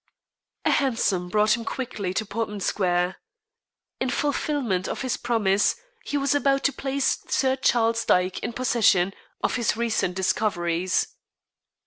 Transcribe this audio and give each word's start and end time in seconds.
A 0.65 0.71
hansom 0.71 1.29
brought 1.29 1.55
him 1.55 1.63
quickly 1.63 2.11
to 2.15 2.25
Portman 2.25 2.59
Square. 2.59 3.17
In 3.99 4.09
fulfilment 4.09 4.87
of 4.87 5.03
his 5.03 5.15
promise, 5.15 5.75
he 6.03 6.17
was 6.17 6.33
about 6.33 6.63
to 6.63 6.73
place 6.73 7.19
Sir 7.27 7.55
Charles 7.55 8.03
Dyke 8.03 8.39
in 8.39 8.53
possession 8.53 9.13
of 9.43 9.57
his 9.57 9.77
recent 9.77 10.15
discoveries. 10.15 11.05